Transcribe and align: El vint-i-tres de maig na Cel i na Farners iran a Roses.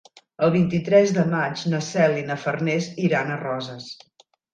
El 0.45 0.51
vint-i-tres 0.53 1.11
de 1.17 1.25
maig 1.33 1.65
na 1.73 1.81
Cel 1.87 2.15
i 2.21 2.23
na 2.29 2.37
Farners 2.45 2.87
iran 3.09 3.31
a 3.31 3.37
Roses. 3.43 3.91